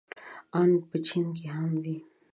ان 0.59 0.69
که 0.79 0.85
په 0.89 0.97
چين 1.07 1.25
کې 1.37 1.45
هم 1.55 1.71
وي. 1.83 1.97